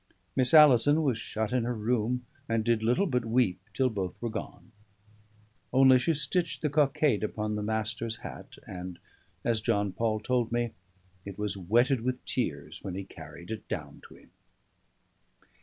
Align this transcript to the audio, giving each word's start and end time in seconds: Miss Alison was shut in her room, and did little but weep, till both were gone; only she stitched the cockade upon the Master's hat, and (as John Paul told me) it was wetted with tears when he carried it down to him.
Miss 0.35 0.51
Alison 0.51 1.03
was 1.03 1.19
shut 1.19 1.53
in 1.53 1.63
her 1.63 1.75
room, 1.75 2.25
and 2.49 2.63
did 2.65 2.81
little 2.81 3.05
but 3.05 3.23
weep, 3.23 3.61
till 3.71 3.91
both 3.91 4.19
were 4.19 4.31
gone; 4.31 4.71
only 5.71 5.99
she 5.99 6.15
stitched 6.15 6.63
the 6.63 6.71
cockade 6.71 7.23
upon 7.23 7.53
the 7.53 7.61
Master's 7.61 8.17
hat, 8.25 8.57
and 8.65 8.97
(as 9.45 9.61
John 9.61 9.91
Paul 9.93 10.19
told 10.19 10.51
me) 10.51 10.71
it 11.23 11.37
was 11.37 11.55
wetted 11.55 12.01
with 12.01 12.25
tears 12.25 12.79
when 12.83 12.95
he 12.95 13.03
carried 13.03 13.51
it 13.51 13.67
down 13.67 14.01
to 14.07 14.15
him. 14.15 14.31